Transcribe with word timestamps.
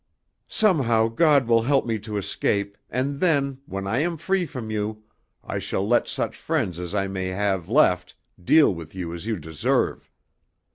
Somehow 0.49 1.09
God 1.09 1.45
will 1.45 1.61
help 1.61 1.85
me 1.85 1.99
to 1.99 2.17
escape, 2.17 2.75
and 2.89 3.19
then, 3.19 3.59
when 3.67 3.85
I 3.85 3.99
am 3.99 4.17
free 4.17 4.47
from 4.47 4.71
you, 4.71 5.03
I 5.43 5.59
shall 5.59 5.87
let 5.87 6.07
such 6.07 6.35
friends 6.35 6.79
as 6.79 6.95
I 6.95 7.05
may 7.05 7.27
have 7.27 7.69
left 7.69 8.15
deal 8.43 8.73
with 8.73 8.95
you 8.95 9.13
as 9.13 9.27
you 9.27 9.37
deserve." 9.37 10.09